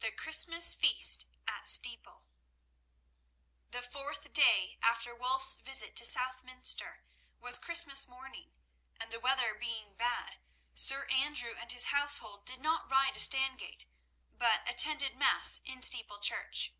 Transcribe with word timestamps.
The 0.00 0.10
Christmas 0.10 0.74
Feast 0.74 1.24
at 1.46 1.68
Steeple 1.68 2.24
The 3.70 3.80
fourth 3.80 4.32
day 4.32 4.76
after 4.82 5.14
Wulf's 5.14 5.54
visit 5.54 5.94
to 5.98 6.04
Southminster 6.04 7.04
was 7.38 7.60
Christmas 7.60 8.08
morning, 8.08 8.50
and 8.96 9.12
the 9.12 9.20
weather 9.20 9.54
being 9.54 9.94
bad, 9.94 10.40
Sir 10.74 11.06
Andrew 11.06 11.54
and 11.56 11.70
his 11.70 11.94
household 11.94 12.44
did 12.44 12.58
not 12.60 12.90
ride 12.90 13.14
to 13.14 13.20
Stangate, 13.20 13.86
but 14.36 14.68
attended 14.68 15.16
mass 15.16 15.60
in 15.64 15.80
Steeple 15.80 16.18
Church. 16.18 16.72